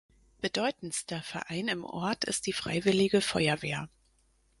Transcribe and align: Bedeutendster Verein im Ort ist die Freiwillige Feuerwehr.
Bedeutendster 0.41 1.21
Verein 1.21 1.67
im 1.67 1.83
Ort 1.85 2.23
ist 2.23 2.47
die 2.47 2.53
Freiwillige 2.53 3.21
Feuerwehr. 3.21 3.87